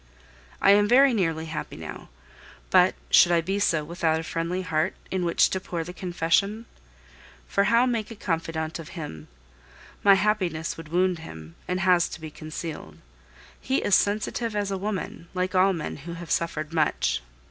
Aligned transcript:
I 0.63 0.71
am 0.71 0.87
very 0.87 1.13
nearly 1.13 1.45
happy 1.45 1.77
now, 1.77 2.09
but 2.71 2.95
should 3.11 3.31
I 3.31 3.39
be 3.41 3.59
so 3.59 3.83
without 3.83 4.19
a 4.19 4.23
friendly 4.23 4.63
heart 4.63 4.95
in 5.11 5.23
which 5.23 5.51
to 5.51 5.59
pour 5.59 5.83
the 5.83 5.93
confession? 5.93 6.65
For 7.47 7.65
how 7.65 7.85
make 7.85 8.09
a 8.09 8.15
confidant 8.15 8.79
of 8.79 8.97
him? 8.97 9.27
My 10.03 10.15
happiness 10.15 10.75
would 10.75 10.87
wound 10.89 11.19
him, 11.19 11.53
and 11.67 11.81
has 11.81 12.09
to 12.09 12.19
be 12.19 12.31
concealed. 12.31 12.97
He 13.61 13.83
is 13.83 13.93
sensitive 13.93 14.55
as 14.55 14.71
a 14.71 14.75
woman, 14.79 15.27
like 15.35 15.53
all 15.53 15.71
men 15.71 15.97
who 15.97 16.13
have 16.15 16.31
suffered 16.31 16.73
much. 16.73 17.21